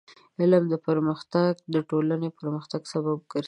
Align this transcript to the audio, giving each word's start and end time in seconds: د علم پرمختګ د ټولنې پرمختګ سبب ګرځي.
د 0.37 0.39
علم 0.45 0.65
پرمختګ 0.87 1.51
د 1.73 1.75
ټولنې 1.89 2.29
پرمختګ 2.39 2.81
سبب 2.93 3.17
ګرځي. 3.31 3.39